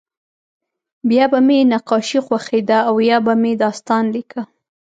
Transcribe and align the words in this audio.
بیا 1.09 1.25
به 1.31 1.39
مې 1.47 1.59
نقاشي 1.73 2.19
خوښېده 2.25 2.79
او 2.89 2.95
یا 3.09 3.17
به 3.25 3.33
مې 3.41 3.51
داستان 3.63 4.03
لیکه 4.13 4.41